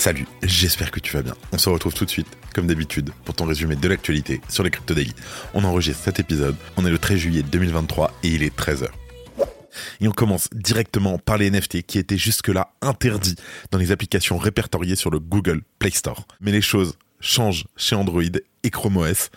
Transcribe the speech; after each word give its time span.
Salut, 0.00 0.26
j'espère 0.42 0.90
que 0.90 0.98
tu 0.98 1.12
vas 1.12 1.20
bien. 1.20 1.34
On 1.52 1.58
se 1.58 1.68
retrouve 1.68 1.92
tout 1.92 2.06
de 2.06 2.10
suite, 2.10 2.26
comme 2.54 2.66
d'habitude, 2.66 3.10
pour 3.26 3.34
ton 3.34 3.44
résumé 3.44 3.76
de 3.76 3.86
l'actualité 3.86 4.40
sur 4.48 4.64
les 4.64 4.70
Crypto 4.70 4.94
Daily. 4.94 5.12
On 5.52 5.62
enregistre 5.62 6.02
cet 6.02 6.18
épisode, 6.18 6.56
on 6.78 6.86
est 6.86 6.90
le 6.90 6.96
13 6.96 7.18
juillet 7.18 7.42
2023 7.42 8.10
et 8.22 8.28
il 8.28 8.42
est 8.42 8.56
13h. 8.56 8.88
Et 10.00 10.08
on 10.08 10.12
commence 10.12 10.48
directement 10.54 11.18
par 11.18 11.36
les 11.36 11.50
NFT 11.50 11.82
qui 11.82 11.98
étaient 11.98 12.16
jusque-là 12.16 12.72
interdits 12.80 13.34
dans 13.72 13.76
les 13.76 13.92
applications 13.92 14.38
répertoriées 14.38 14.96
sur 14.96 15.10
le 15.10 15.20
Google 15.20 15.60
Play 15.78 15.90
Store. 15.90 16.26
Mais 16.40 16.50
les 16.50 16.62
choses 16.62 16.96
changent 17.20 17.66
chez 17.76 17.94
Android 17.94 18.22
et 18.62 18.70
Chrome 18.70 18.96
OS. 18.96 19.28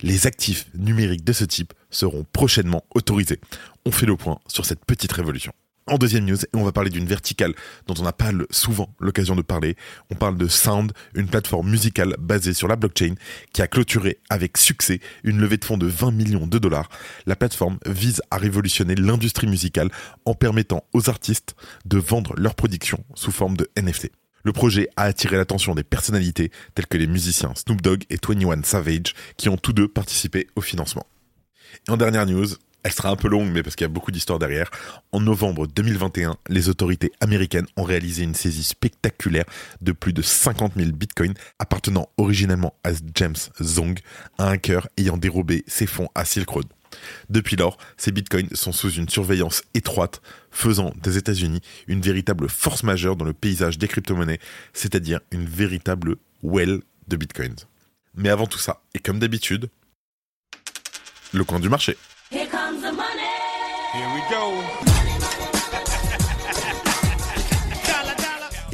Les 0.00 0.28
actifs 0.28 0.66
numériques 0.74 1.24
de 1.24 1.32
ce 1.32 1.44
type 1.44 1.72
seront 1.90 2.24
prochainement 2.32 2.84
autorisés. 2.94 3.40
On 3.84 3.90
fait 3.90 4.06
le 4.06 4.16
point 4.16 4.38
sur 4.46 4.64
cette 4.64 4.84
petite 4.84 5.10
révolution. 5.10 5.52
En 5.86 5.98
deuxième 5.98 6.24
news, 6.24 6.38
on 6.54 6.64
va 6.64 6.72
parler 6.72 6.88
d'une 6.88 7.04
verticale 7.04 7.52
dont 7.86 7.94
on 7.98 8.04
n'a 8.04 8.14
pas 8.14 8.30
souvent 8.50 8.94
l'occasion 9.00 9.36
de 9.36 9.42
parler. 9.42 9.76
On 10.10 10.14
parle 10.14 10.38
de 10.38 10.48
Sound, 10.48 10.92
une 11.14 11.26
plateforme 11.26 11.68
musicale 11.68 12.14
basée 12.18 12.54
sur 12.54 12.68
la 12.68 12.76
blockchain 12.76 13.16
qui 13.52 13.60
a 13.60 13.66
clôturé 13.66 14.18
avec 14.30 14.56
succès 14.56 15.00
une 15.24 15.38
levée 15.38 15.58
de 15.58 15.64
fonds 15.64 15.76
de 15.76 15.86
20 15.86 16.12
millions 16.12 16.46
de 16.46 16.58
dollars. 16.58 16.88
La 17.26 17.36
plateforme 17.36 17.78
vise 17.84 18.22
à 18.30 18.38
révolutionner 18.38 18.94
l'industrie 18.94 19.46
musicale 19.46 19.90
en 20.24 20.32
permettant 20.32 20.84
aux 20.94 21.10
artistes 21.10 21.54
de 21.84 21.98
vendre 21.98 22.32
leurs 22.38 22.54
productions 22.54 23.04
sous 23.14 23.30
forme 23.30 23.58
de 23.58 23.68
NFT. 23.78 24.10
Le 24.42 24.52
projet 24.52 24.88
a 24.96 25.02
attiré 25.02 25.36
l'attention 25.36 25.74
des 25.74 25.84
personnalités 25.84 26.50
telles 26.74 26.86
que 26.86 26.96
les 26.96 27.06
musiciens 27.06 27.52
Snoop 27.54 27.82
Dogg 27.82 28.04
et 28.08 28.16
21 28.26 28.62
Savage 28.62 29.14
qui 29.36 29.50
ont 29.50 29.58
tous 29.58 29.74
deux 29.74 29.88
participé 29.88 30.46
au 30.56 30.62
financement. 30.62 31.06
Et 31.86 31.90
en 31.90 31.98
dernière 31.98 32.24
news, 32.24 32.46
elle 32.84 32.92
sera 32.92 33.08
un 33.08 33.16
peu 33.16 33.28
longue, 33.28 33.50
mais 33.50 33.62
parce 33.62 33.74
qu'il 33.76 33.84
y 33.84 33.86
a 33.86 33.92
beaucoup 33.92 34.12
d'histoires 34.12 34.38
derrière. 34.38 34.70
En 35.10 35.20
novembre 35.20 35.66
2021, 35.66 36.36
les 36.48 36.68
autorités 36.68 37.12
américaines 37.20 37.66
ont 37.76 37.82
réalisé 37.82 38.22
une 38.22 38.34
saisie 38.34 38.62
spectaculaire 38.62 39.46
de 39.80 39.92
plus 39.92 40.12
de 40.12 40.22
50 40.22 40.74
000 40.76 40.92
bitcoins 40.92 41.34
appartenant 41.58 42.08
originellement 42.18 42.74
à 42.84 42.90
James 43.14 43.36
Zong, 43.62 43.98
un 44.38 44.48
hacker 44.48 44.86
ayant 44.98 45.16
dérobé 45.16 45.64
ses 45.66 45.86
fonds 45.86 46.08
à 46.14 46.24
Silk 46.26 46.48
Road. 46.48 46.66
Depuis 47.30 47.56
lors, 47.56 47.78
ces 47.96 48.12
bitcoins 48.12 48.48
sont 48.52 48.72
sous 48.72 48.90
une 48.90 49.08
surveillance 49.08 49.62
étroite, 49.72 50.20
faisant 50.50 50.92
des 51.02 51.16
États-Unis 51.16 51.60
une 51.88 52.02
véritable 52.02 52.48
force 52.48 52.82
majeure 52.82 53.16
dans 53.16 53.24
le 53.24 53.32
paysage 53.32 53.78
des 53.78 53.88
crypto-monnaies, 53.88 54.40
c'est-à-dire 54.74 55.20
une 55.32 55.46
véritable 55.46 56.16
well 56.42 56.82
de 57.08 57.16
bitcoins. 57.16 57.56
Mais 58.14 58.28
avant 58.28 58.46
tout 58.46 58.58
ça, 58.58 58.82
et 58.94 58.98
comme 59.00 59.18
d'habitude, 59.18 59.70
le 61.32 61.44
coin 61.44 61.58
du 61.58 61.68
marché. 61.68 61.96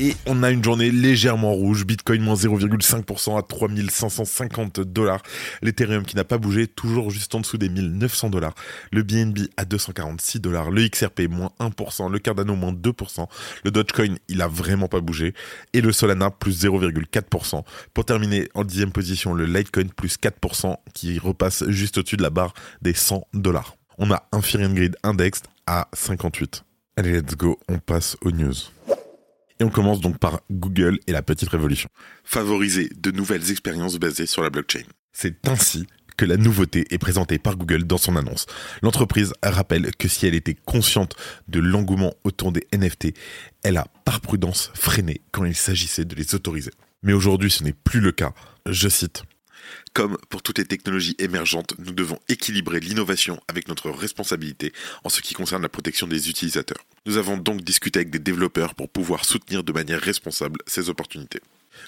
Et 0.02 0.16
on 0.24 0.42
a 0.42 0.50
une 0.50 0.64
journée 0.64 0.90
légèrement 0.90 1.52
rouge. 1.52 1.84
Bitcoin 1.84 2.22
moins 2.22 2.34
0,5% 2.34 3.38
à 3.38 3.42
3550 3.42 4.80
dollars. 4.80 5.20
L'Ethereum 5.60 6.04
qui 6.04 6.16
n'a 6.16 6.24
pas 6.24 6.38
bougé, 6.38 6.66
toujours 6.66 7.10
juste 7.10 7.34
en 7.34 7.40
dessous 7.40 7.58
des 7.58 7.68
1900 7.68 8.30
dollars. 8.30 8.54
Le 8.92 9.02
BNB 9.02 9.40
à 9.58 9.66
246 9.66 10.40
dollars. 10.40 10.70
Le 10.70 10.88
XRP 10.88 11.28
moins 11.28 11.50
1%. 11.60 12.10
Le 12.10 12.18
Cardano 12.18 12.56
moins 12.56 12.72
2%. 12.72 13.26
Le 13.62 13.70
Dogecoin, 13.70 14.14
il 14.28 14.40
a 14.40 14.48
vraiment 14.48 14.88
pas 14.88 15.00
bougé. 15.00 15.34
Et 15.74 15.82
le 15.82 15.92
Solana 15.92 16.30
plus 16.30 16.64
0,4%. 16.64 17.62
Pour 17.92 18.06
terminer 18.06 18.48
en 18.54 18.64
dixième 18.64 18.92
position, 18.92 19.34
le 19.34 19.44
Litecoin 19.44 19.88
plus 19.94 20.16
4% 20.16 20.76
qui 20.94 21.18
repasse 21.18 21.68
juste 21.68 21.98
au-dessus 21.98 22.16
de 22.16 22.22
la 22.22 22.30
barre 22.30 22.54
des 22.80 22.94
100 22.94 23.26
dollars. 23.34 23.76
On 24.02 24.10
a 24.10 24.26
un 24.32 24.40
Fear 24.40 24.72
Grid 24.72 24.96
Index 25.02 25.42
à 25.66 25.86
58. 25.92 26.64
Allez, 26.96 27.20
let's 27.20 27.36
go, 27.36 27.60
on 27.68 27.78
passe 27.78 28.16
aux 28.22 28.30
news. 28.30 28.54
Et 29.60 29.64
on 29.64 29.68
commence 29.68 30.00
donc 30.00 30.16
par 30.16 30.40
Google 30.50 30.98
et 31.06 31.12
la 31.12 31.20
petite 31.20 31.50
révolution. 31.50 31.90
Favoriser 32.24 32.88
de 32.96 33.10
nouvelles 33.10 33.50
expériences 33.50 33.98
basées 33.98 34.24
sur 34.24 34.42
la 34.42 34.48
blockchain. 34.48 34.84
C'est 35.12 35.46
ainsi 35.46 35.86
que 36.16 36.24
la 36.24 36.38
nouveauté 36.38 36.86
est 36.88 36.96
présentée 36.96 37.38
par 37.38 37.58
Google 37.58 37.84
dans 37.84 37.98
son 37.98 38.16
annonce. 38.16 38.46
L'entreprise 38.80 39.34
rappelle 39.42 39.94
que 39.94 40.08
si 40.08 40.26
elle 40.26 40.34
était 40.34 40.56
consciente 40.64 41.14
de 41.48 41.60
l'engouement 41.60 42.14
autour 42.24 42.52
des 42.52 42.66
NFT, 42.72 43.08
elle 43.64 43.76
a 43.76 43.86
par 44.06 44.22
prudence 44.22 44.72
freiné 44.72 45.20
quand 45.30 45.44
il 45.44 45.54
s'agissait 45.54 46.06
de 46.06 46.14
les 46.14 46.34
autoriser. 46.34 46.70
Mais 47.02 47.12
aujourd'hui 47.12 47.50
ce 47.50 47.64
n'est 47.64 47.74
plus 47.74 48.00
le 48.00 48.12
cas. 48.12 48.32
Je 48.64 48.88
cite. 48.88 49.24
Comme 49.92 50.16
pour 50.28 50.42
toutes 50.42 50.58
les 50.58 50.64
technologies 50.64 51.16
émergentes, 51.18 51.74
nous 51.78 51.92
devons 51.92 52.18
équilibrer 52.28 52.80
l'innovation 52.80 53.40
avec 53.48 53.68
notre 53.68 53.90
responsabilité 53.90 54.72
en 55.04 55.08
ce 55.08 55.20
qui 55.20 55.34
concerne 55.34 55.62
la 55.62 55.68
protection 55.68 56.06
des 56.06 56.28
utilisateurs. 56.28 56.84
Nous 57.06 57.16
avons 57.16 57.36
donc 57.36 57.62
discuté 57.62 58.00
avec 58.00 58.10
des 58.10 58.18
développeurs 58.18 58.74
pour 58.74 58.88
pouvoir 58.88 59.24
soutenir 59.24 59.64
de 59.64 59.72
manière 59.72 60.00
responsable 60.00 60.58
ces 60.66 60.88
opportunités. 60.90 61.40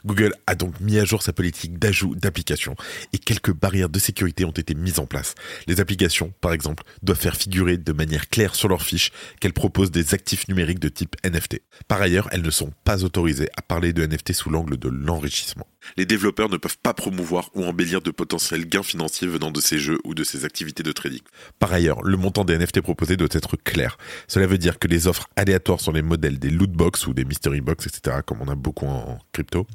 Google 0.04 0.34
a 0.46 0.54
donc 0.54 0.80
mis 0.80 0.98
à 0.98 1.04
jour 1.04 1.22
sa 1.22 1.32
politique 1.32 1.78
d'ajout 1.78 2.14
d'applications 2.14 2.76
et 3.12 3.18
quelques 3.18 3.52
barrières 3.52 3.88
de 3.88 3.98
sécurité 3.98 4.44
ont 4.44 4.50
été 4.50 4.74
mises 4.74 4.98
en 4.98 5.06
place. 5.06 5.34
Les 5.66 5.80
applications, 5.80 6.32
par 6.40 6.52
exemple, 6.52 6.84
doivent 7.02 7.20
faire 7.20 7.36
figurer 7.36 7.76
de 7.76 7.92
manière 7.92 8.28
claire 8.28 8.54
sur 8.54 8.68
leurs 8.68 8.82
fiches 8.82 9.10
qu'elles 9.40 9.52
proposent 9.52 9.90
des 9.90 10.14
actifs 10.14 10.48
numériques 10.48 10.80
de 10.80 10.88
type 10.88 11.16
NFT. 11.24 11.62
Par 11.88 12.00
ailleurs, 12.00 12.28
elles 12.32 12.42
ne 12.42 12.50
sont 12.50 12.72
pas 12.84 13.04
autorisées 13.04 13.48
à 13.56 13.62
parler 13.62 13.92
de 13.92 14.06
NFT 14.06 14.32
sous 14.32 14.50
l'angle 14.50 14.76
de 14.76 14.88
l'enrichissement. 14.88 15.66
Les 15.96 16.06
développeurs 16.06 16.48
ne 16.48 16.56
peuvent 16.56 16.78
pas 16.82 16.94
promouvoir 16.94 17.50
ou 17.54 17.64
embellir 17.64 18.00
de 18.00 18.10
potentiels 18.10 18.66
gains 18.66 18.82
financiers 18.82 19.28
venant 19.28 19.50
de 19.50 19.60
ces 19.60 19.78
jeux 19.78 19.98
ou 20.04 20.14
de 20.14 20.24
ces 20.24 20.44
activités 20.44 20.82
de 20.82 20.92
trading. 20.92 21.22
Par 21.58 21.72
ailleurs, 21.72 22.02
le 22.02 22.16
montant 22.16 22.44
des 22.44 22.56
NFT 22.56 22.80
proposés 22.80 23.16
doit 23.16 23.28
être 23.32 23.56
clair. 23.56 23.98
Cela 24.28 24.46
veut 24.46 24.58
dire 24.58 24.78
que 24.78 24.88
les 24.88 25.06
offres 25.06 25.28
aléatoires 25.36 25.80
sur 25.80 25.92
les 25.92 26.02
modèles 26.02 26.38
des 26.38 26.50
loot 26.50 26.70
box 26.70 27.06
ou 27.06 27.14
des 27.14 27.24
mystery 27.24 27.60
box, 27.60 27.86
etc., 27.86 28.18
comme 28.24 28.40
on 28.40 28.48
a 28.48 28.54
beaucoup 28.54 28.86
en 28.86 29.18
crypto, 29.32 29.66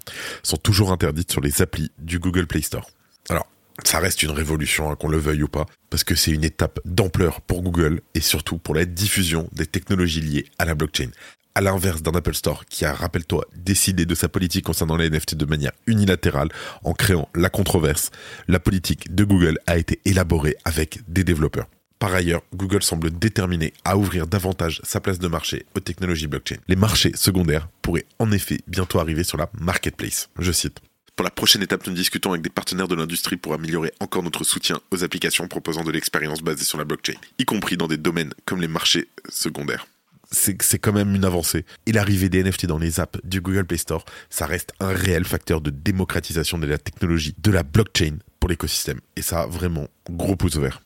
sont 0.43 0.57
toujours 0.57 0.91
interdites 0.91 1.31
sur 1.31 1.41
les 1.41 1.61
applis 1.61 1.91
du 1.99 2.19
Google 2.19 2.47
Play 2.47 2.61
Store. 2.61 2.89
Alors, 3.29 3.47
ça 3.83 3.99
reste 3.99 4.23
une 4.23 4.31
révolution, 4.31 4.89
hein, 4.89 4.95
qu'on 4.95 5.07
le 5.07 5.17
veuille 5.17 5.43
ou 5.43 5.47
pas, 5.47 5.65
parce 5.89 6.03
que 6.03 6.15
c'est 6.15 6.31
une 6.31 6.43
étape 6.43 6.79
d'ampleur 6.85 7.41
pour 7.41 7.61
Google 7.61 8.01
et 8.15 8.21
surtout 8.21 8.57
pour 8.57 8.73
la 8.73 8.85
diffusion 8.85 9.49
des 9.51 9.65
technologies 9.65 10.21
liées 10.21 10.45
à 10.57 10.65
la 10.65 10.75
blockchain. 10.75 11.09
À 11.57 11.61
l'inverse 11.61 12.03
d'un 12.03 12.11
Apple 12.11 12.35
Store 12.35 12.65
qui 12.65 12.85
a, 12.85 12.93
rappelle-toi, 12.93 13.43
décidé 13.55 14.05
de 14.05 14.13
sa 14.13 14.29
politique 14.29 14.63
concernant 14.63 14.95
les 14.95 15.09
NFT 15.09 15.33
de 15.33 15.45
manière 15.45 15.71
unilatérale 15.87 16.49
en 16.83 16.93
créant 16.93 17.29
la 17.33 17.49
controverse, 17.49 18.11
la 18.47 18.59
politique 18.59 19.15
de 19.15 19.23
Google 19.23 19.57
a 19.65 19.79
été 19.79 19.99
élaborée 20.05 20.55
avec 20.65 20.99
des 21.07 21.23
développeurs. 21.23 21.65
Par 21.97 22.13
ailleurs, 22.13 22.43
Google 22.53 22.83
semble 22.83 23.09
déterminé 23.09 23.73
à 23.85 23.97
ouvrir 23.97 24.27
davantage 24.27 24.81
sa 24.83 24.99
place 24.99 25.17
de 25.17 25.27
marché 25.27 25.65
aux 25.75 25.79
technologies 25.79 26.27
blockchain. 26.27 26.57
Les 26.67 26.75
marchés 26.75 27.13
secondaires 27.15 27.67
pourraient 27.81 28.05
en 28.19 28.31
effet 28.31 28.59
bientôt 28.67 28.99
arriver 28.99 29.23
sur 29.23 29.39
la 29.39 29.49
marketplace. 29.59 30.29
Je 30.37 30.51
cite. 30.51 30.79
Pour 31.15 31.23
la 31.23 31.31
prochaine 31.31 31.63
étape, 31.63 31.87
nous 31.87 31.93
discutons 31.93 32.33
avec 32.33 32.43
des 32.43 32.51
partenaires 32.51 32.87
de 32.87 32.93
l'industrie 32.93 33.37
pour 33.37 33.55
améliorer 33.55 33.93
encore 33.99 34.21
notre 34.21 34.43
soutien 34.43 34.79
aux 34.91 35.03
applications 35.03 35.47
proposant 35.47 35.83
de 35.83 35.91
l'expérience 35.91 36.43
basée 36.43 36.65
sur 36.65 36.77
la 36.77 36.85
blockchain, 36.85 37.15
y 37.39 37.45
compris 37.45 37.77
dans 37.77 37.87
des 37.87 37.97
domaines 37.97 38.35
comme 38.45 38.61
les 38.61 38.67
marchés 38.67 39.07
secondaires 39.27 39.87
c'est 40.31 40.79
quand 40.79 40.93
même 40.93 41.15
une 41.15 41.25
avancée. 41.25 41.65
Et 41.85 41.91
l'arrivée 41.91 42.29
des 42.29 42.43
NFT 42.43 42.65
dans 42.65 42.77
les 42.77 42.99
apps 42.99 43.19
du 43.23 43.41
Google 43.41 43.65
Play 43.65 43.77
Store, 43.77 44.05
ça 44.29 44.45
reste 44.45 44.73
un 44.79 44.89
réel 44.89 45.25
facteur 45.25 45.61
de 45.61 45.69
démocratisation 45.69 46.57
de 46.57 46.67
la 46.67 46.77
technologie, 46.77 47.35
de 47.37 47.51
la 47.51 47.63
blockchain 47.63 48.17
pour 48.39 48.49
l'écosystème. 48.49 48.99
Et 49.15 49.21
ça, 49.21 49.45
vraiment, 49.45 49.87
gros 50.09 50.35
pouce 50.35 50.57
vert. 50.57 50.81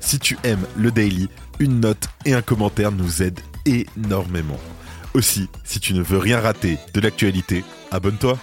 Si 0.00 0.18
tu 0.18 0.36
aimes 0.44 0.66
le 0.76 0.90
daily, 0.90 1.28
une 1.58 1.80
note 1.80 2.08
et 2.24 2.34
un 2.34 2.42
commentaire 2.42 2.92
nous 2.92 3.22
aident 3.22 3.40
énormément. 3.64 4.60
Aussi, 5.14 5.48
si 5.64 5.80
tu 5.80 5.94
ne 5.94 6.02
veux 6.02 6.18
rien 6.18 6.40
rater 6.40 6.78
de 6.92 7.00
l'actualité, 7.00 7.64
abonne-toi. 7.90 8.38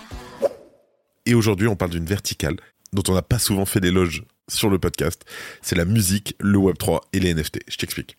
Et 1.25 1.35
aujourd'hui, 1.35 1.67
on 1.67 1.75
parle 1.75 1.91
d'une 1.91 2.05
verticale 2.05 2.57
dont 2.91 3.03
on 3.07 3.13
n'a 3.13 3.21
pas 3.21 3.39
souvent 3.39 3.65
fait 3.65 3.79
d'éloges 3.79 4.23
sur 4.49 4.69
le 4.69 4.79
podcast. 4.79 5.23
C'est 5.61 5.75
la 5.75 5.85
musique, 5.85 6.35
le 6.39 6.57
Web3 6.57 7.01
et 7.13 7.19
les 7.19 7.33
NFT. 7.33 7.59
Je 7.67 7.77
t'explique 7.77 8.17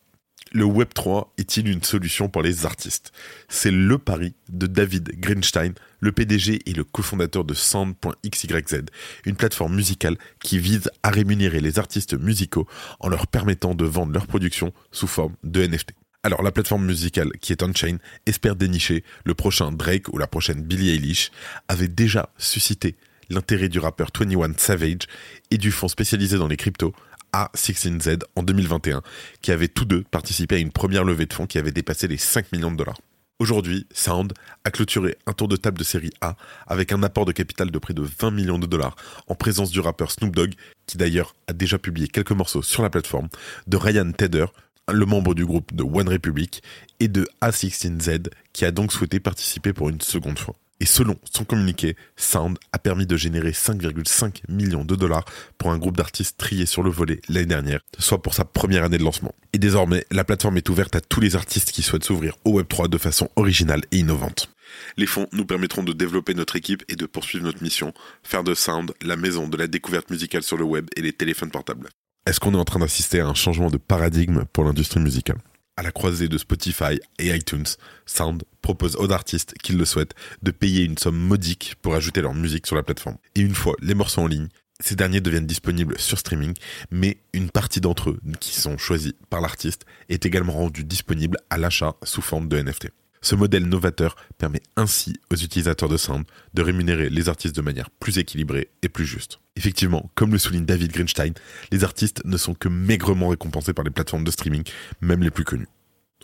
le 0.55 0.65
Web3 0.65 1.31
est-il 1.37 1.69
une 1.69 1.83
solution 1.83 2.29
pour 2.29 2.41
les 2.41 2.65
artistes? 2.65 3.13
C'est 3.49 3.73
le 3.73 3.99
pari 3.99 4.35
de 4.49 4.69
David 4.69 5.19
Greenstein, 5.19 5.75
le 5.99 6.13
PDG 6.13 6.61
et 6.67 6.73
le 6.73 6.85
cofondateur 6.85 7.45
de 7.45 7.55
Sound.xyz, 7.55 8.85
une 9.27 9.35
plateforme 9.35 9.75
musicale 9.75 10.17
qui 10.41 10.61
vise 10.61 10.91
à 11.03 11.11
rémunérer 11.11 11.61
les 11.61 11.81
artistes 11.81 12.15
musicaux 12.15 12.69
en 13.01 13.09
leur 13.09 13.27
permettant 13.27 13.75
de 13.75 13.85
vendre 13.85 14.13
leurs 14.13 14.29
productions 14.29 14.73
sous 14.93 15.09
forme 15.09 15.35
de 15.43 15.67
NFT. 15.67 15.91
Alors 16.23 16.43
la 16.43 16.53
plateforme 16.53 16.87
musicale 16.87 17.33
qui 17.41 17.53
est 17.53 17.63
on-chain 17.65 17.99
espère 18.25 18.55
dénicher 18.55 19.03
le 19.25 19.35
prochain 19.35 19.73
Drake 19.73 20.09
ou 20.13 20.19
la 20.19 20.29
prochaine 20.29 20.63
Billie 20.63 20.91
Eilish, 20.91 21.33
avait 21.67 21.89
déjà 21.89 22.31
suscité 22.39 22.95
l'intérêt 23.29 23.69
du 23.69 23.81
rappeur 23.81 24.11
21 24.17 24.53
Savage 24.57 25.07
et 25.51 25.59
du 25.59 25.73
fonds 25.73 25.89
spécialisé 25.89 26.39
dans 26.39 26.47
les 26.47 26.57
cryptos 26.57 26.95
A16Z 27.35 28.23
en 28.37 28.45
2021, 28.45 29.03
qui 29.43 29.51
avaient 29.51 29.67
tous 29.67 29.85
deux 29.85 30.05
participé 30.05 30.55
à 30.55 30.59
une 30.59 30.71
première 30.71 31.03
levée 31.03 31.27
de 31.27 31.33
fonds 31.33 31.47
qui 31.47 31.59
avait 31.59 31.73
dépassé 31.73 32.07
les 32.07 32.17
5 32.17 32.53
millions 32.53 32.71
de 32.71 32.77
dollars. 32.77 32.99
Aujourd'hui, 33.41 33.89
Sound 33.93 34.33
a 34.63 34.71
clôturé 34.71 35.17
un 35.27 35.33
tour 35.33 35.49
de 35.49 35.57
table 35.57 35.77
de 35.77 35.83
série 35.83 36.13
A 36.21 36.37
avec 36.69 36.93
un 36.93 37.03
apport 37.03 37.25
de 37.25 37.33
capital 37.33 37.73
de 37.73 37.79
près 37.81 37.93
de 37.93 38.03
20 38.03 38.31
millions 38.31 38.61
de 38.61 38.67
dollars 38.67 38.95
en 39.27 39.35
présence 39.35 39.73
du 39.73 39.81
rappeur 39.81 40.13
Snoop 40.13 40.37
Dogg, 40.37 40.55
qui 40.87 40.97
d'ailleurs 40.97 41.35
a 41.49 41.53
déjà 41.53 41.77
publié 41.77 42.07
quelques 42.07 42.31
morceaux 42.31 42.63
sur 42.63 42.85
la 42.85 42.91
plateforme, 42.91 43.29
de 43.67 43.77
Ryan 43.77 44.13
Tedder, 44.13 44.47
le 44.93 45.05
membre 45.05 45.35
du 45.35 45.45
groupe 45.45 45.75
de 45.75 45.83
One 45.83 46.09
Republic, 46.09 46.63
et 47.01 47.09
de 47.09 47.27
A16Z, 47.43 48.29
qui 48.53 48.65
a 48.65 48.71
donc 48.71 48.93
souhaité 48.93 49.19
participer 49.19 49.73
pour 49.73 49.89
une 49.89 50.01
seconde 50.01 50.39
fois. 50.39 50.55
Et 50.85 50.87
selon 50.87 51.17
son 51.25 51.45
communiqué, 51.45 51.97
Sound 52.15 52.59
a 52.73 52.79
permis 52.79 53.07
de 53.07 53.17
générer 53.17 53.53
5,5 53.53 54.43
millions 54.51 54.85
de 54.85 54.95
dollars 54.95 55.25
pour 55.57 55.71
un 55.71 55.79
groupe 55.79 55.97
d'artistes 55.97 56.37
triés 56.37 56.67
sur 56.67 56.83
le 56.83 56.91
volet 56.91 57.23
l'année 57.31 57.47
dernière, 57.47 57.81
soit 57.99 58.21
pour 58.21 58.35
sa 58.35 58.45
première 58.45 58.85
année 58.85 58.99
de 58.99 59.03
lancement. 59.03 59.35
Et 59.55 59.59
désormais, 59.59 60.05
la 60.11 60.25
plateforme 60.25 60.59
est 60.59 60.69
ouverte 60.69 60.95
à 60.95 61.01
tous 61.01 61.23
les 61.23 61.37
artistes 61.37 61.73
qui 61.73 61.81
souhaitent 61.81 62.05
s'ouvrir 62.05 62.37
au 62.45 62.61
Web3 62.61 62.91
de 62.91 62.99
façon 62.99 63.31
originale 63.37 63.81
et 63.93 64.01
innovante. 64.01 64.51
Les 64.99 65.07
fonds 65.07 65.27
nous 65.33 65.47
permettront 65.47 65.85
de 65.85 65.95
développer 65.95 66.35
notre 66.35 66.55
équipe 66.55 66.85
et 66.89 66.97
de 66.97 67.07
poursuivre 67.07 67.47
notre 67.47 67.63
mission, 67.63 67.95
faire 68.23 68.45
de 68.45 68.53
Sound 68.53 68.93
la 69.01 69.17
maison 69.17 69.49
de 69.49 69.57
la 69.57 69.69
découverte 69.69 70.11
musicale 70.11 70.43
sur 70.43 70.59
le 70.59 70.65
web 70.65 70.89
et 70.97 71.01
les 71.01 71.15
téléphones 71.15 71.51
portables. 71.51 71.89
Est-ce 72.27 72.41
qu'on 72.41 72.53
est 72.53 72.59
en 72.59 72.65
train 72.67 72.81
d'assister 72.81 73.21
à 73.21 73.27
un 73.27 73.35
changement 73.35 73.71
de 73.71 73.79
paradigme 73.79 74.45
pour 74.53 74.65
l'industrie 74.65 75.01
musicale? 75.01 75.39
À 75.77 75.83
la 75.83 75.91
croisée 75.91 76.29
de 76.29 76.39
Spotify 76.39 77.01
et 77.19 77.35
iTunes, 77.35 77.67
Sound 78.07 78.43
propose 78.63 78.97
aux 78.97 79.11
artistes 79.11 79.55
qui 79.63 79.73
le 79.73 79.85
souhaitent 79.85 80.15
de 80.43 80.51
payer 80.51 80.85
une 80.85 80.99
somme 80.99 81.19
modique 81.19 81.75
pour 81.83 81.95
ajouter 81.95 82.21
leur 82.23 82.35
musique 82.35 82.67
sur 82.67 82.77
la 82.77 82.83
plateforme. 82.83 83.17
Et 83.35 83.41
une 83.41 83.55
fois 83.55 83.75
les 83.81 83.95
morceaux 83.95 84.23
en 84.23 84.27
ligne, 84.27 84.49
ces 84.81 84.97
derniers 84.97 85.21
deviennent 85.21 85.47
disponibles 85.47 85.99
sur 85.99 86.19
streaming, 86.19 86.55
mais 86.91 87.19
une 87.33 87.51
partie 87.51 87.81
d'entre 87.81 88.11
eux, 88.11 88.21
qui 88.41 88.53
sont 88.53 88.77
choisis 88.77 89.13
par 89.31 89.41
l'artiste, 89.41 89.85
est 90.09 90.27
également 90.27 90.53
rendue 90.53 90.85
disponible 90.85 91.39
à 91.51 91.59
l'achat 91.59 91.95
sous 92.03 92.23
forme 92.23 92.49
de 92.49 92.61
NFT. 92.61 92.91
Ce 93.25 93.35
modèle 93.35 93.65
novateur 93.65 94.17
permet 94.37 94.61
ainsi 94.77 95.19
aux 95.33 95.37
utilisateurs 95.37 95.89
de 95.89 95.97
Sound 95.97 96.27
de 96.53 96.61
rémunérer 96.61 97.09
les 97.09 97.31
artistes 97.31 97.57
de 97.57 97.63
manière 97.63 97.89
plus 97.89 98.19
équilibrée 98.19 98.69
et 98.83 98.91
plus 98.91 99.07
juste. 99.07 99.41
Effectivement, 99.57 100.11
comme 100.15 100.33
le 100.33 100.39
souligne 100.39 100.67
David 100.67 100.93
Greenstein, 100.93 101.33
les 101.73 101.85
artistes 101.85 102.23
ne 102.27 102.37
sont 102.37 102.53
que 102.53 102.69
maigrement 102.69 103.29
récompensés 103.29 103.73
par 103.73 103.83
les 103.83 103.91
plateformes 103.91 104.25
de 104.25 104.31
streaming, 104.31 104.63
même 105.01 105.23
les 105.23 105.31
plus 105.31 105.45
connues. 105.45 105.69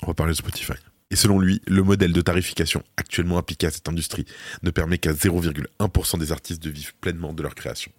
On 0.02 0.08
va 0.08 0.14
parler 0.14 0.32
de 0.32 0.37
Spotify. 0.37 0.75
Et 1.11 1.17
selon 1.17 1.38
lui, 1.38 1.62
le 1.67 1.82
modèle 1.82 2.12
de 2.12 2.20
tarification 2.20 2.82
actuellement 2.99 3.38
appliqué 3.38 3.67
à 3.67 3.70
cette 3.70 3.88
industrie 3.88 4.26
ne 4.62 4.70
permet 4.70 4.99
qu'à 4.99 5.12
0,1% 5.12 6.19
des 6.19 6.32
artistes 6.32 6.62
de 6.62 6.69
vivre 6.69 6.93
pleinement 7.00 7.32
de 7.32 7.43
leur 7.43 7.55
création. 7.55 7.91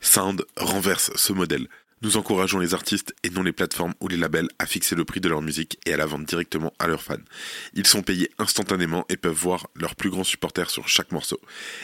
Sound 0.00 0.42
renverse 0.56 1.10
ce 1.14 1.34
modèle 1.34 1.68
nous 2.02 2.16
encourageons 2.16 2.58
les 2.58 2.74
artistes 2.74 3.14
et 3.22 3.30
non 3.30 3.42
les 3.42 3.52
plateformes 3.52 3.94
ou 4.00 4.08
les 4.08 4.16
labels 4.16 4.48
à 4.58 4.66
fixer 4.66 4.94
le 4.94 5.04
prix 5.04 5.20
de 5.20 5.28
leur 5.28 5.42
musique 5.42 5.78
et 5.86 5.94
à 5.94 5.96
la 5.96 6.06
vendre 6.06 6.26
directement 6.26 6.72
à 6.78 6.86
leurs 6.86 7.02
fans. 7.02 7.16
Ils 7.74 7.86
sont 7.86 8.02
payés 8.02 8.30
instantanément 8.38 9.06
et 9.08 9.16
peuvent 9.16 9.32
voir 9.32 9.68
leurs 9.74 9.96
plus 9.96 10.10
grands 10.10 10.24
supporters 10.24 10.70
sur 10.70 10.88
chaque 10.88 11.12
morceau. 11.12 11.40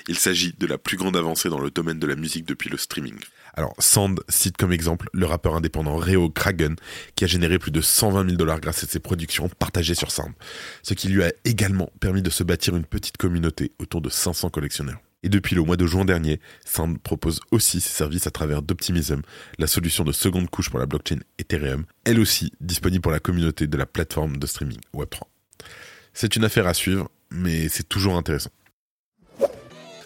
Il 0.08 0.18
s'agit 0.18 0.54
de 0.58 0.66
la 0.66 0.78
plus 0.78 0.96
grande 0.96 1.16
avancée 1.16 1.48
dans 1.48 1.60
le 1.60 1.70
domaine 1.70 1.98
de 1.98 2.06
la 2.06 2.16
musique 2.16 2.44
depuis 2.44 2.68
le 2.68 2.76
streaming. 2.76 3.18
Alors, 3.54 3.74
Sand 3.78 4.20
cite 4.28 4.56
comme 4.56 4.72
exemple 4.72 5.08
le 5.12 5.26
rappeur 5.26 5.54
indépendant 5.54 5.96
Reo 5.96 6.30
Kragen, 6.30 6.76
qui 7.16 7.24
a 7.24 7.26
généré 7.26 7.58
plus 7.58 7.70
de 7.70 7.80
120 7.80 8.24
000 8.24 8.36
dollars 8.36 8.60
grâce 8.60 8.84
à 8.84 8.86
ses 8.86 9.00
productions 9.00 9.48
partagées 9.48 9.94
sur 9.94 10.10
Sound, 10.10 10.32
ce 10.82 10.94
qui 10.94 11.08
lui 11.08 11.22
a 11.22 11.32
également 11.44 11.90
permis 12.00 12.22
de 12.22 12.30
se 12.30 12.44
bâtir 12.44 12.76
une 12.76 12.84
petite 12.84 13.16
communauté 13.16 13.72
autour 13.78 14.00
de 14.00 14.08
500 14.08 14.50
collectionneurs. 14.50 15.00
Et 15.22 15.28
depuis 15.28 15.54
le 15.54 15.62
mois 15.62 15.76
de 15.76 15.86
juin 15.86 16.04
dernier, 16.04 16.40
Sand 16.64 16.98
propose 17.00 17.40
aussi 17.50 17.80
ses 17.80 17.90
services 17.90 18.26
à 18.26 18.30
travers 18.30 18.62
d'Optimism, 18.62 19.22
la 19.58 19.66
solution 19.66 20.04
de 20.04 20.12
seconde 20.12 20.50
couche 20.50 20.70
pour 20.70 20.80
la 20.80 20.86
blockchain 20.86 21.18
Ethereum, 21.38 21.84
elle 22.04 22.18
aussi 22.18 22.52
disponible 22.60 23.02
pour 23.02 23.12
la 23.12 23.20
communauté 23.20 23.66
de 23.66 23.76
la 23.76 23.86
plateforme 23.86 24.38
de 24.38 24.46
streaming 24.46 24.80
Web3. 24.94 25.22
C'est 26.12 26.36
une 26.36 26.44
affaire 26.44 26.66
à 26.66 26.74
suivre, 26.74 27.08
mais 27.30 27.68
c'est 27.68 27.88
toujours 27.88 28.16
intéressant. 28.16 28.50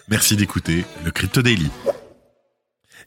Merci 0.09 0.37
d'écouter 0.37 0.85
le 1.03 1.11
Crypto 1.11 1.41
Daily. 1.41 1.69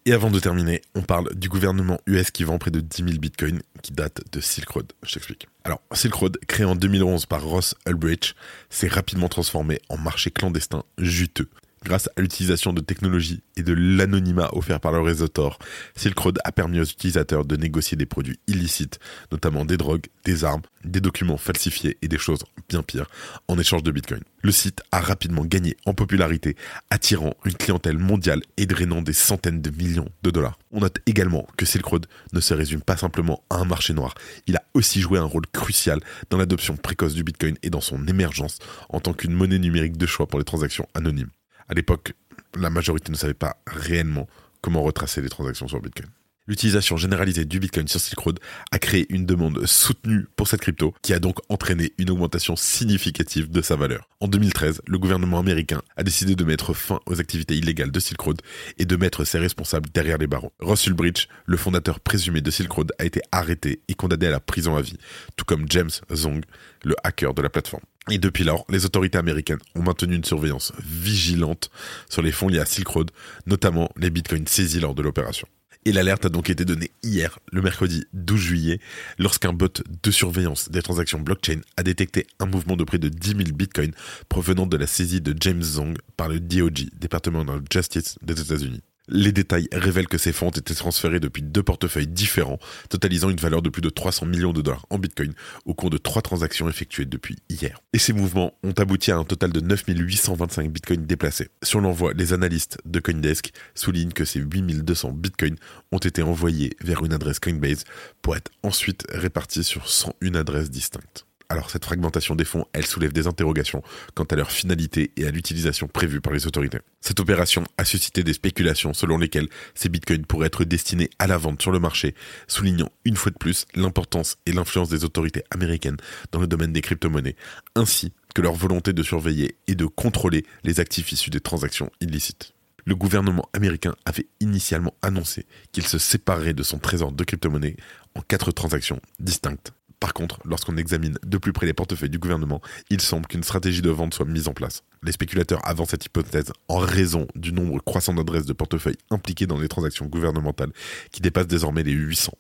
Et 0.07 0.13
avant 0.13 0.31
de 0.31 0.41
terminer, 0.41 0.83
on 0.95 1.03
parle 1.03 1.35
du 1.35 1.49
gouvernement 1.49 2.01
US 2.07 2.31
qui 2.31 2.45
vend 2.45 2.59
près 2.59 2.71
de 2.71 2.81
10 2.81 3.05
000 3.05 3.19
bitcoins 3.19 3.61
qui 3.83 3.93
datent 3.93 4.23
de 4.33 4.41
Silk 4.41 4.69
Road. 4.69 4.93
Je 5.03 5.15
t'explique. 5.15 5.47
Alors, 5.65 5.81
Silk 5.93 6.15
Road, 6.15 6.39
créé 6.47 6.65
en 6.65 6.75
2011 6.75 7.27
par 7.27 7.43
Ross 7.43 7.75
Ulbricht, 7.87 8.35
s'est 8.71 8.89
rapidement 8.89 9.29
transformé 9.29 9.81
en 9.89 9.99
marché 9.99 10.31
clandestin 10.31 10.85
juteux. 10.99 11.49
Grâce 11.83 12.11
à 12.15 12.21
l'utilisation 12.21 12.75
de 12.75 12.83
technologies 12.83 13.43
et 13.57 13.63
de 13.63 13.73
l'anonymat 13.73 14.51
offert 14.53 14.81
par 14.81 14.93
le 14.93 15.01
réseau 15.01 15.29
Tor, 15.29 15.59
Silk 15.97 16.19
Road 16.19 16.39
a 16.45 16.53
permis 16.53 16.79
aux 16.79 16.85
utilisateurs 16.85 17.47
de 17.47 17.57
négocier 17.57 17.97
des 17.97 18.05
produits 18.05 18.39
illicites, 18.47 18.99
notamment 19.33 19.65
des 19.65 19.79
drogues, 19.79 20.05
des 20.27 20.45
armes, 20.45 20.61
des 20.85 21.01
documents 21.01 21.39
falsifiés 21.39 21.97
et 22.03 22.09
des 22.09 22.19
choses 22.19 22.45
bien 22.69 22.83
pires, 22.83 23.09
en 23.49 23.59
échange 23.59 23.83
de 23.83 23.91
Bitcoin. 23.91 24.21
Le 24.43 24.53
site 24.53 24.83
a 24.93 25.01
rapidement 25.01 25.47
gagné 25.47 25.75
en 25.87 25.95
popularité, 25.95 26.55
attirant 26.91 27.35
une 27.47 27.55
clientèle 27.55 27.97
mondiale 27.97 28.43
et 28.59 28.67
drainant 28.67 29.01
des 29.01 29.15
centaines 29.15 29.63
de 29.63 29.71
millions 29.71 30.09
de 30.23 30.31
dollars. 30.31 30.59
On 30.73 30.81
note 30.81 30.99
également 31.07 31.47
que 31.57 31.65
Silk 31.65 31.87
Road 31.87 32.07
ne 32.35 32.41
se 32.41 32.53
résume 32.53 32.83
pas 32.83 32.99
simplement 32.99 33.43
à 33.49 33.57
un 33.57 33.65
marché 33.65 33.95
noir, 33.95 34.13
il 34.47 34.57
a 34.57 34.63
aussi 34.75 35.01
joué 35.01 35.19
un 35.19 35.25
rôle 35.25 35.47
crucial 35.47 36.01
dans 36.29 36.37
l'adoption 36.37 36.77
précoce 36.77 37.15
du 37.15 37.25
Bitcoin 37.25 37.57
et 37.63 37.71
dans 37.71 37.81
son 37.81 38.07
émergence 38.07 38.59
en 38.91 39.01
tant 39.01 39.15
qu'une 39.15 39.33
monnaie 39.33 39.59
numérique 39.59 39.97
de 39.97 40.07
choix 40.07 40.27
pour 40.27 40.39
les 40.39 40.45
transactions 40.45 40.87
anonymes. 40.95 41.31
À 41.71 41.75
l'époque, 41.75 42.15
la 42.59 42.69
majorité 42.69 43.13
ne 43.13 43.17
savait 43.17 43.33
pas 43.33 43.57
réellement 43.65 44.27
comment 44.61 44.83
retracer 44.83 45.23
les 45.23 45.29
transactions 45.29 45.69
sur 45.69 45.81
Bitcoin. 45.81 46.09
L'utilisation 46.49 46.97
généralisée 46.97 47.45
du 47.45 47.61
Bitcoin 47.61 47.87
sur 47.87 48.01
Silk 48.01 48.19
Road 48.19 48.41
a 48.73 48.81
créé 48.81 49.07
une 49.09 49.25
demande 49.25 49.65
soutenue 49.67 50.27
pour 50.35 50.49
cette 50.49 50.63
crypto 50.63 50.93
qui 51.01 51.15
a 51.15 51.21
donc 51.21 51.39
entraîné 51.49 51.93
une 51.97 52.11
augmentation 52.11 52.57
significative 52.57 53.53
de 53.53 53.63
sa 53.63 53.77
valeur. 53.77 54.09
En 54.19 54.27
2013, 54.27 54.83
le 54.85 54.99
gouvernement 54.99 55.39
américain 55.39 55.81
a 55.97 56.03
décidé 56.03 56.35
de 56.35 56.43
mettre 56.43 56.75
fin 56.75 56.99
aux 57.07 57.21
activités 57.21 57.55
illégales 57.55 57.93
de 57.93 58.01
Silk 58.01 58.21
Road 58.21 58.43
et 58.79 58.85
de 58.85 58.97
mettre 58.97 59.25
ses 59.25 59.39
responsables 59.39 59.91
derrière 59.91 60.19
les 60.19 60.27
barreaux. 60.27 60.53
Russell 60.59 60.95
Bridge, 60.95 61.29
le 61.47 61.57
fondateur 61.57 62.01
présumé 62.01 62.41
de 62.41 62.51
Silk 62.51 62.73
Road, 62.73 62.91
a 62.99 63.05
été 63.05 63.21
arrêté 63.31 63.81
et 63.87 63.95
condamné 63.95 64.27
à 64.27 64.31
la 64.31 64.41
prison 64.41 64.75
à 64.75 64.83
vie, 64.83 64.99
tout 65.37 65.45
comme 65.45 65.67
James 65.69 65.91
Zong, 66.13 66.43
le 66.83 66.97
hacker 67.05 67.33
de 67.33 67.43
la 67.43 67.49
plateforme. 67.49 67.85
Et 68.09 68.19
depuis 68.19 68.45
lors, 68.45 68.65
les 68.71 68.87
autorités 68.87 69.19
américaines 69.19 69.59
ont 69.75 69.83
maintenu 69.83 70.15
une 70.15 70.25
surveillance 70.25 70.73
vigilante 70.79 71.71
sur 72.09 72.23
les 72.23 72.33
fonds 72.33 72.49
liés 72.49 72.59
à 72.59 72.65
Silk 72.65 72.89
Road, 72.89 73.11
notamment 73.47 73.91
les 73.97 74.11
bitcoins 74.11 74.47
saisis 74.47 74.81
lors 74.81 74.95
de 74.95 75.03
l'opération. 75.03 75.47
Et 75.87 75.93
l'alerte 75.93 76.27
a 76.27 76.29
donc 76.29 76.51
été 76.51 76.67
donnée 76.67 76.91
hier, 77.03 77.39
le 77.53 77.63
mercredi 77.63 78.05
12 78.13 78.39
juillet, 78.39 78.81
lorsqu'un 79.19 79.55
bot 79.55 79.83
de 80.03 80.11
surveillance 80.11 80.71
des 80.71 80.83
transactions 80.83 81.19
blockchain 81.19 81.61
a 81.79 81.83
détecté 81.83 82.27
un 82.39 82.47
mouvement 82.47 82.77
de 82.77 82.85
près 82.85 82.99
de 82.99 83.09
10 83.09 83.29
000 83.31 83.39
bitcoins 83.55 83.93
provenant 84.29 84.67
de 84.67 84.77
la 84.77 84.87
saisie 84.87 85.23
de 85.23 85.35
James 85.41 85.63
Zong 85.63 85.97
par 86.19 86.29
le 86.29 86.39
DOJ, 86.39 86.91
département 86.99 87.45
de 87.45 87.63
justice 87.73 88.19
des 88.21 88.39
États-Unis. 88.41 88.83
Les 89.13 89.33
détails 89.33 89.69
révèlent 89.73 90.07
que 90.07 90.19
ces 90.19 90.33
fonds 90.33 90.47
ont 90.47 90.51
été 90.51 90.73
transférés 90.73 91.19
depuis 91.19 91.43
deux 91.43 91.65
portefeuilles 91.65 92.07
différents, 92.07 92.61
totalisant 92.89 93.29
une 93.29 93.37
valeur 93.37 93.61
de 93.61 93.69
plus 93.69 93.83
de 93.83 93.91
300 93.91 94.27
millions 94.27 94.53
de 94.53 94.63
dollars 94.63 94.87
en 94.89 94.99
Bitcoin 94.99 95.33
au 95.65 95.75
cours 95.75 95.91
de 95.91 95.99
trois 95.99 96.23
transactions 96.23 96.69
effectuées 96.69 97.07
depuis 97.07 97.37
hier. 97.49 97.81
Et 97.93 97.99
ces 97.99 98.13
mouvements 98.13 98.55
ont 98.63 98.73
abouti 98.73 99.11
à 99.11 99.17
un 99.17 99.25
total 99.25 99.51
de 99.51 99.59
9825 99.59 100.71
Bitcoins 100.71 101.07
déplacés. 101.07 101.49
Sur 101.65 101.81
l'envoi, 101.81 102.13
les 102.13 102.33
analystes 102.33 102.79
de 102.85 103.01
Coindesk 103.01 103.53
soulignent 103.75 104.13
que 104.13 104.25
ces 104.25 104.39
8200 104.39 105.11
Bitcoins 105.11 105.57
ont 105.91 105.99
été 105.99 106.23
envoyés 106.23 106.77
vers 106.81 107.05
une 107.05 107.13
adresse 107.13 107.41
Coinbase 107.41 107.85
pour 108.23 108.37
être 108.37 108.53
ensuite 108.63 109.05
répartis 109.11 109.65
sur 109.65 109.89
101 109.89 110.37
adresses 110.37 110.71
distinctes. 110.71 111.27
Alors 111.51 111.69
cette 111.69 111.85
fragmentation 111.85 112.37
des 112.37 112.45
fonds, 112.45 112.65
elle 112.73 112.87
soulève 112.87 113.13
des 113.13 113.27
interrogations 113.27 113.83
quant 114.15 114.23
à 114.23 114.37
leur 114.37 114.53
finalité 114.53 115.11
et 115.17 115.27
à 115.27 115.33
l'utilisation 115.33 115.89
prévue 115.89 116.21
par 116.21 116.33
les 116.33 116.47
autorités. 116.47 116.79
Cette 117.01 117.19
opération 117.19 117.65
a 117.77 117.85
suscité 117.85 118.23
des 118.23 118.35
spéculations 118.35 118.95
selon 118.95 119.19
lesquelles 119.19 119.49
ces 119.75 119.89
bitcoins 119.89 120.25
pourraient 120.27 120.47
être 120.47 120.63
destinés 120.63 121.11
à 121.19 121.27
la 121.27 121.39
vente 121.39 121.61
sur 121.61 121.73
le 121.73 121.81
marché, 121.81 122.15
soulignant 122.47 122.89
une 123.05 123.17
fois 123.17 123.33
de 123.33 123.37
plus 123.37 123.67
l'importance 123.75 124.37
et 124.47 124.53
l'influence 124.53 124.91
des 124.91 125.05
autorités 125.05 125.43
américaines 125.51 125.97
dans 126.31 126.39
le 126.39 126.47
domaine 126.47 126.73
des 126.73 126.83
crypto-monnaies, 126.83 127.35
ainsi 127.75 128.13
que 128.33 128.43
leur 128.43 128.55
volonté 128.55 128.93
de 128.93 129.03
surveiller 129.03 129.57
et 129.67 129.75
de 129.75 129.87
contrôler 129.87 130.47
les 130.63 130.79
actifs 130.79 131.11
issus 131.11 131.31
des 131.31 131.41
transactions 131.41 131.91
illicites. 132.01 132.53
Le 132.85 132.95
gouvernement 132.95 133.49
américain 133.55 133.97
avait 134.05 134.29
initialement 134.39 134.95
annoncé 135.03 135.47
qu'il 135.73 135.85
se 135.85 135.99
séparerait 135.99 136.55
de 136.55 136.63
son 136.63 136.79
trésor 136.79 137.11
de 137.11 137.25
crypto-monnaies 137.25 137.77
en 138.15 138.21
quatre 138.21 138.53
transactions 138.53 139.01
distinctes 139.19 139.73
Par 140.01 140.15
contre, 140.15 140.41
lorsqu'on 140.47 140.79
examine 140.79 141.19
de 141.25 141.37
plus 141.37 141.53
près 141.53 141.67
les 141.67 141.75
portefeuilles 141.75 142.09
du 142.09 142.19
gouvernement, 142.19 142.63
il 142.89 143.03
semble 143.03 143.27
qu'une 143.27 143.43
stratégie 143.43 143.83
de 143.83 143.91
vente 143.91 144.15
soit 144.15 144.25
mise 144.25 144.49
en 144.49 144.55
place. 144.55 144.83
Les 145.03 145.13
spéculateurs 145.13 145.61
avancent 145.63 145.91
cette 145.91 146.07
hypothèse 146.07 146.53
en 146.69 146.79
raison 146.79 147.27
du 147.35 147.53
nombre 147.53 147.83
croissant 147.85 148.15
d'adresses 148.15 148.47
de 148.47 148.55
portefeuilles 148.55 148.97
impliquées 149.11 149.47
dans 149.47 149.59
les 149.59 149.69
transactions 149.69 150.07
gouvernementales 150.07 150.73
qui 151.13 151.21
dépassent 151.21 151.47
désormais 151.47 151.83
les 151.83 151.93
800. 151.93 152.33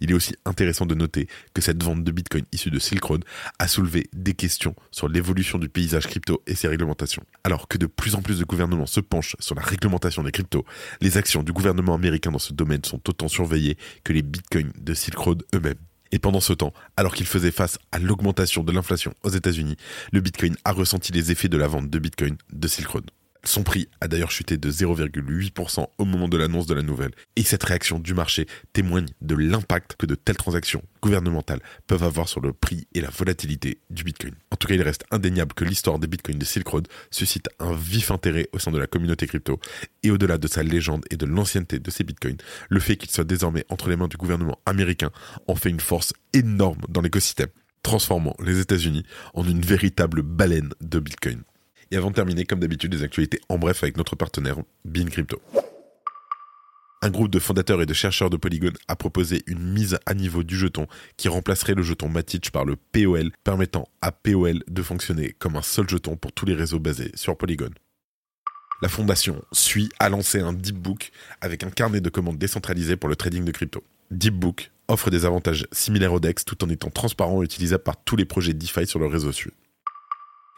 Il 0.00 0.10
est 0.10 0.14
aussi 0.14 0.34
intéressant 0.44 0.84
de 0.84 0.94
noter 0.94 1.26
que 1.54 1.62
cette 1.62 1.82
vente 1.82 2.04
de 2.04 2.10
Bitcoin 2.10 2.44
issue 2.52 2.70
de 2.70 2.78
Silk 2.78 3.04
Road 3.04 3.24
a 3.58 3.66
soulevé 3.66 4.08
des 4.12 4.34
questions 4.34 4.74
sur 4.90 5.08
l'évolution 5.08 5.58
du 5.58 5.70
paysage 5.70 6.06
crypto 6.06 6.42
et 6.46 6.54
ses 6.54 6.68
réglementations. 6.68 7.24
Alors 7.44 7.66
que 7.66 7.78
de 7.78 7.86
plus 7.86 8.14
en 8.14 8.20
plus 8.20 8.38
de 8.38 8.44
gouvernements 8.44 8.86
se 8.86 9.00
penchent 9.00 9.36
sur 9.38 9.54
la 9.54 9.62
réglementation 9.62 10.22
des 10.22 10.32
cryptos, 10.32 10.66
les 11.00 11.16
actions 11.16 11.42
du 11.42 11.52
gouvernement 11.52 11.94
américain 11.94 12.30
dans 12.30 12.38
ce 12.38 12.52
domaine 12.52 12.84
sont 12.84 13.00
autant 13.08 13.28
surveillées 13.28 13.78
que 14.04 14.12
les 14.12 14.22
Bitcoins 14.22 14.72
de 14.78 14.92
Silk 14.92 15.16
Road 15.16 15.42
eux-mêmes. 15.54 15.85
Et 16.12 16.18
pendant 16.18 16.40
ce 16.40 16.52
temps, 16.52 16.72
alors 16.96 17.14
qu'il 17.14 17.26
faisait 17.26 17.50
face 17.50 17.78
à 17.92 17.98
l'augmentation 17.98 18.62
de 18.62 18.72
l'inflation 18.72 19.14
aux 19.22 19.30
États-Unis, 19.30 19.76
le 20.12 20.20
Bitcoin 20.20 20.56
a 20.64 20.72
ressenti 20.72 21.12
les 21.12 21.30
effets 21.32 21.48
de 21.48 21.56
la 21.56 21.68
vente 21.68 21.90
de 21.90 21.98
Bitcoin 21.98 22.36
de 22.52 22.68
Silk 22.68 22.88
Road. 22.88 23.10
Son 23.46 23.62
prix 23.62 23.88
a 24.00 24.08
d'ailleurs 24.08 24.32
chuté 24.32 24.56
de 24.56 24.70
0,8% 24.70 25.86
au 25.98 26.04
moment 26.04 26.28
de 26.28 26.36
l'annonce 26.36 26.66
de 26.66 26.74
la 26.74 26.82
nouvelle. 26.82 27.12
Et 27.36 27.44
cette 27.44 27.62
réaction 27.62 28.00
du 28.00 28.12
marché 28.12 28.46
témoigne 28.72 29.06
de 29.20 29.36
l'impact 29.36 29.94
que 29.96 30.04
de 30.04 30.16
telles 30.16 30.36
transactions 30.36 30.82
gouvernementales 31.00 31.60
peuvent 31.86 32.02
avoir 32.02 32.28
sur 32.28 32.40
le 32.40 32.52
prix 32.52 32.88
et 32.94 33.00
la 33.00 33.08
volatilité 33.08 33.78
du 33.88 34.02
Bitcoin. 34.02 34.34
En 34.50 34.56
tout 34.56 34.66
cas, 34.66 34.74
il 34.74 34.82
reste 34.82 35.04
indéniable 35.12 35.54
que 35.54 35.64
l'histoire 35.64 36.00
des 36.00 36.08
Bitcoins 36.08 36.38
de 36.38 36.44
Silk 36.44 36.66
Road 36.66 36.88
suscite 37.12 37.48
un 37.60 37.72
vif 37.72 38.10
intérêt 38.10 38.48
au 38.52 38.58
sein 38.58 38.72
de 38.72 38.78
la 38.78 38.88
communauté 38.88 39.28
crypto. 39.28 39.60
Et 40.02 40.10
au-delà 40.10 40.38
de 40.38 40.48
sa 40.48 40.64
légende 40.64 41.04
et 41.10 41.16
de 41.16 41.24
l'ancienneté 41.24 41.78
de 41.78 41.90
ces 41.92 42.02
Bitcoins, 42.02 42.38
le 42.68 42.80
fait 42.80 42.96
qu'il 42.96 43.10
soit 43.10 43.22
désormais 43.22 43.64
entre 43.68 43.88
les 43.88 43.96
mains 43.96 44.08
du 44.08 44.16
gouvernement 44.16 44.58
américain 44.66 45.10
en 45.46 45.54
fait 45.54 45.70
une 45.70 45.80
force 45.80 46.12
énorme 46.32 46.80
dans 46.88 47.00
l'écosystème, 47.00 47.50
transformant 47.84 48.34
les 48.44 48.58
États-Unis 48.58 49.04
en 49.34 49.44
une 49.44 49.60
véritable 49.60 50.22
baleine 50.22 50.70
de 50.80 50.98
Bitcoin. 50.98 51.44
Et 51.90 51.96
avant 51.96 52.10
de 52.10 52.14
terminer, 52.14 52.44
comme 52.44 52.60
d'habitude, 52.60 52.92
les 52.92 53.02
actualités 53.02 53.40
en 53.48 53.58
bref 53.58 53.82
avec 53.82 53.96
notre 53.96 54.16
partenaire 54.16 54.56
Bean 54.84 55.06
Crypto. 55.06 55.40
Un 57.02 57.10
groupe 57.10 57.30
de 57.30 57.38
fondateurs 57.38 57.82
et 57.82 57.86
de 57.86 57.94
chercheurs 57.94 58.30
de 58.30 58.36
Polygon 58.36 58.72
a 58.88 58.96
proposé 58.96 59.42
une 59.46 59.62
mise 59.62 59.98
à 60.06 60.14
niveau 60.14 60.42
du 60.42 60.56
jeton 60.56 60.86
qui 61.16 61.28
remplacerait 61.28 61.74
le 61.74 61.82
jeton 61.82 62.08
Matic 62.08 62.50
par 62.50 62.64
le 62.64 62.74
POL, 62.74 63.30
permettant 63.44 63.86
à 64.00 64.10
POL 64.10 64.64
de 64.66 64.82
fonctionner 64.82 65.36
comme 65.38 65.56
un 65.56 65.62
seul 65.62 65.88
jeton 65.88 66.16
pour 66.16 66.32
tous 66.32 66.46
les 66.46 66.54
réseaux 66.54 66.80
basés 66.80 67.12
sur 67.14 67.36
Polygon. 67.36 67.70
La 68.82 68.88
fondation 68.88 69.42
Sui 69.52 69.88
a 69.98 70.08
lancé 70.08 70.40
un 70.40 70.52
Deepbook 70.52 71.10
avec 71.40 71.64
un 71.64 71.70
carnet 71.70 72.00
de 72.00 72.10
commandes 72.10 72.38
décentralisé 72.38 72.96
pour 72.96 73.08
le 73.08 73.16
trading 73.16 73.44
de 73.44 73.52
crypto. 73.52 73.84
Deepbook 74.10 74.70
offre 74.88 75.10
des 75.10 75.24
avantages 75.24 75.66
similaires 75.72 76.12
au 76.12 76.20
DEX 76.20 76.44
tout 76.44 76.64
en 76.64 76.68
étant 76.68 76.90
transparent 76.90 77.42
et 77.42 77.44
utilisable 77.44 77.82
par 77.82 77.96
tous 77.96 78.16
les 78.16 78.24
projets 78.24 78.54
DeFi 78.54 78.86
sur 78.86 78.98
le 78.98 79.06
réseau 79.06 79.32
Sui. 79.32 79.50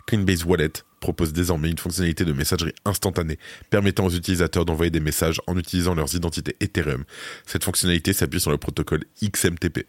Coinbase 0.09 0.45
Wallet 0.45 0.73
propose 1.01 1.33
désormais 1.33 1.71
une 1.71 1.79
fonctionnalité 1.79 2.25
de 2.25 2.33
messagerie 2.33 2.75
instantanée 2.85 3.39
permettant 3.69 4.07
aux 4.07 4.11
utilisateurs 4.11 4.65
d'envoyer 4.65 4.91
des 4.91 5.01
messages 5.01 5.41
en 5.47 5.57
utilisant 5.59 5.95
leurs 5.95 6.15
identités 6.15 6.57
Ethereum. 6.61 7.05
Cette 7.47 7.65
fonctionnalité 7.65 8.13
s'appuie 8.13 8.41
sur 8.41 8.51
le 8.51 8.57
protocole 8.57 9.05
XMTP. 9.23 9.87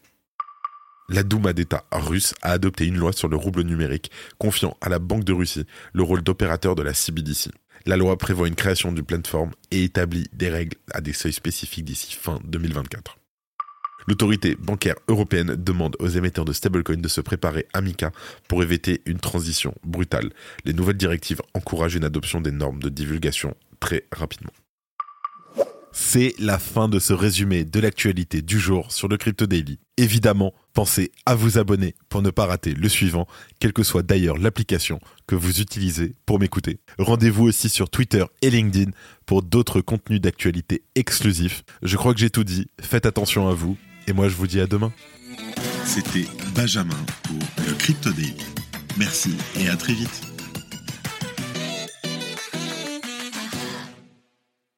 La 1.07 1.23
Douma 1.23 1.53
d'État 1.53 1.85
russe 1.91 2.35
a 2.41 2.51
adopté 2.51 2.85
une 2.85 2.97
loi 2.97 3.13
sur 3.13 3.29
le 3.29 3.35
rouble 3.35 3.63
numérique, 3.63 4.11
confiant 4.37 4.77
à 4.81 4.89
la 4.89 4.99
Banque 4.99 5.23
de 5.23 5.33
Russie 5.33 5.65
le 5.93 6.03
rôle 6.03 6.21
d'opérateur 6.21 6.75
de 6.75 6.83
la 6.83 6.93
CBDC. 6.93 7.49
La 7.85 7.97
loi 7.97 8.17
prévoit 8.17 8.47
une 8.47 8.55
création 8.55 8.91
d'une 8.91 9.05
plateforme 9.05 9.51
et 9.71 9.85
établit 9.85 10.27
des 10.33 10.49
règles 10.49 10.77
à 10.91 11.01
des 11.01 11.13
seuils 11.13 11.33
spécifiques 11.33 11.85
d'ici 11.85 12.13
fin 12.13 12.39
2024. 12.43 13.18
L'autorité 14.09 14.55
bancaire 14.55 14.95
européenne 15.07 15.55
demande 15.55 15.95
aux 15.99 16.07
émetteurs 16.07 16.43
de 16.43 16.51
stablecoins 16.51 16.97
de 16.97 17.07
se 17.07 17.21
préparer 17.21 17.67
à 17.73 17.81
MICA 17.81 18.11
pour 18.47 18.63
éviter 18.63 19.03
une 19.05 19.19
transition 19.19 19.75
brutale. 19.83 20.31
Les 20.65 20.73
nouvelles 20.73 20.97
directives 20.97 21.43
encouragent 21.53 21.93
une 21.93 22.03
adoption 22.03 22.41
des 22.41 22.51
normes 22.51 22.81
de 22.81 22.89
divulgation 22.89 23.55
très 23.79 24.05
rapidement. 24.11 24.51
C'est 25.91 26.33
la 26.39 26.57
fin 26.57 26.89
de 26.89 26.97
ce 26.97 27.13
résumé 27.13 27.65
de 27.65 27.79
l'actualité 27.79 28.41
du 28.41 28.59
jour 28.59 28.91
sur 28.91 29.07
le 29.07 29.17
Crypto 29.17 29.45
Daily. 29.45 29.77
Évidemment, 29.97 30.55
pensez 30.73 31.11
à 31.27 31.35
vous 31.35 31.59
abonner 31.59 31.93
pour 32.09 32.23
ne 32.23 32.31
pas 32.31 32.47
rater 32.47 32.73
le 32.73 32.89
suivant, 32.89 33.27
quelle 33.59 33.73
que 33.73 33.83
soit 33.83 34.01
d'ailleurs 34.01 34.39
l'application 34.39 34.99
que 35.27 35.35
vous 35.35 35.61
utilisez 35.61 36.15
pour 36.25 36.39
m'écouter. 36.39 36.79
Rendez-vous 36.97 37.45
aussi 37.45 37.69
sur 37.69 37.91
Twitter 37.91 38.25
et 38.41 38.49
LinkedIn 38.49 38.89
pour 39.27 39.43
d'autres 39.43 39.81
contenus 39.81 40.21
d'actualité 40.21 40.81
exclusifs. 40.95 41.63
Je 41.83 41.95
crois 41.95 42.15
que 42.15 42.19
j'ai 42.19 42.31
tout 42.31 42.43
dit, 42.43 42.71
faites 42.81 43.05
attention 43.05 43.47
à 43.47 43.53
vous 43.53 43.77
et 44.09 44.13
moi, 44.13 44.27
je 44.27 44.35
vous 44.35 44.47
dis 44.47 44.59
à 44.59 44.65
demain. 44.65 44.91
C'était 45.85 46.27
Benjamin 46.55 46.97
pour 47.23 47.37
le 47.67 47.73
Crypto. 47.75 48.09
Merci 48.97 49.35
et 49.59 49.69
à 49.69 49.75
très 49.75 49.93
vite. 49.93 50.28